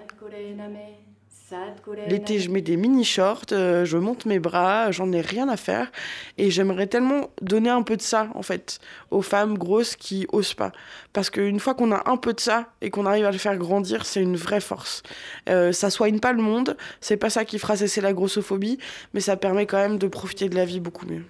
[2.09, 5.91] L'été, je mets des mini-shorts, euh, je monte mes bras, j'en ai rien à faire.
[6.37, 8.79] Et j'aimerais tellement donner un peu de ça, en fait,
[9.11, 10.71] aux femmes grosses qui osent pas.
[11.13, 13.55] Parce qu'une fois qu'on a un peu de ça et qu'on arrive à le faire
[13.57, 15.03] grandir, c'est une vraie force.
[15.47, 18.77] Euh, ça soigne pas le monde, c'est pas ça qui fera cesser la grossophobie,
[19.13, 21.23] mais ça permet quand même de profiter de la vie beaucoup mieux.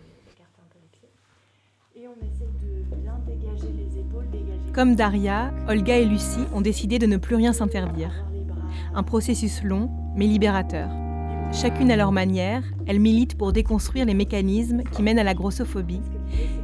[4.73, 8.11] Comme Daria, Olga et Lucie ont décidé de ne plus rien s'interdire.
[8.93, 10.89] Un processus long, mais libérateur.
[11.53, 16.01] Chacune à leur manière, elles militent pour déconstruire les mécanismes qui mènent à la grossophobie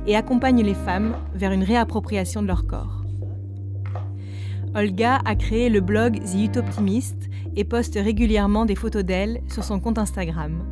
[0.07, 3.03] et accompagnent les femmes vers une réappropriation de leur corps.
[4.75, 7.15] Olga a créé le blog The Utoptimist
[7.55, 10.63] et poste régulièrement des photos d'elle sur son compte Instagram.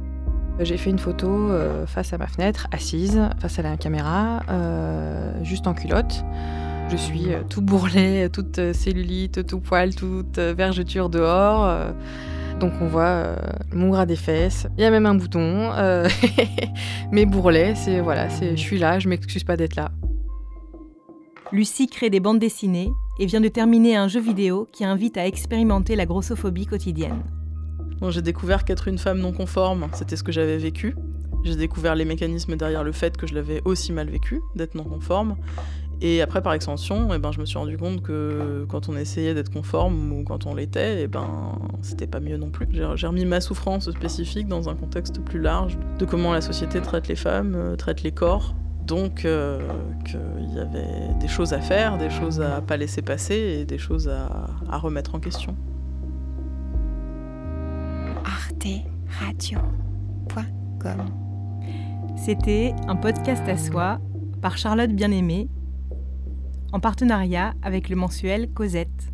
[0.60, 5.44] J'ai fait une photo euh, face à ma fenêtre, assise, face à la caméra, euh,
[5.44, 6.24] juste en culotte.
[6.90, 11.94] Je suis euh, tout bourrelet, toute cellulite, tout poil, toute vergeture dehors.
[12.62, 13.36] Donc on voit euh,
[13.74, 16.08] mon gras des fesses, il y a même un bouton, euh,
[17.12, 19.92] mes bourrelets, c'est voilà, c'est je suis là, je m'excuse pas d'être là.
[21.52, 25.26] Lucie crée des bandes dessinées et vient de terminer un jeu vidéo qui invite à
[25.26, 27.24] expérimenter la grossophobie quotidienne.
[28.10, 30.96] j'ai découvert qu'être une femme non conforme, c'était ce que j'avais vécu.
[31.44, 34.84] J'ai découvert les mécanismes derrière le fait que je l'avais aussi mal vécu, d'être non
[34.84, 35.36] conforme.
[36.04, 39.36] Et après, par extension, eh ben, je me suis rendu compte que quand on essayait
[39.36, 42.68] d'être conforme ou quand on l'était, eh ben, c'était pas mieux non plus.
[42.96, 47.08] J'ai remis ma souffrance spécifique dans un contexte plus large de comment la société traite
[47.08, 48.56] les femmes, euh, traite les corps.
[48.88, 49.60] Donc, euh,
[50.04, 53.78] qu'il y avait des choses à faire, des choses à pas laisser passer et des
[53.78, 55.56] choses à, remettre en question.
[62.16, 64.00] C'était un podcast à soi
[64.42, 65.48] par Charlotte Bien-Aimée
[66.72, 69.12] en partenariat avec le mensuel Cosette.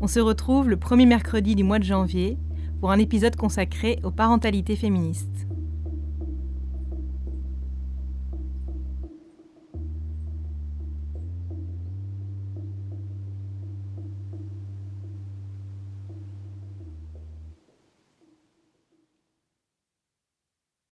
[0.00, 2.36] On se retrouve le premier mercredi du mois de janvier
[2.80, 5.46] pour un épisode consacré aux parentalités féministes.